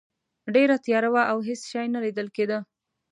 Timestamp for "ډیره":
0.55-0.75